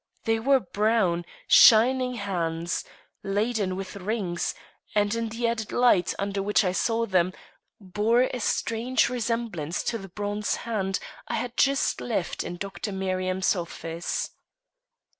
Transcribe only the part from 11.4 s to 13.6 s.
just left in Dr. Merriam's